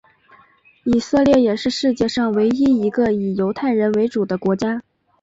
[0.83, 4.81] 以色列也是世界上唯一一个以犹太人为主的国家。